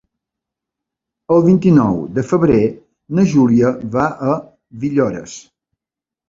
[1.35, 2.57] El vint-i-nou de febrer
[3.19, 4.39] na Júlia va a
[4.87, 5.37] Villores.